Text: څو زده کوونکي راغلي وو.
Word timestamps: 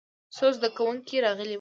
څو 0.35 0.45
زده 0.57 0.69
کوونکي 0.77 1.17
راغلي 1.25 1.47
وو. 1.47 1.49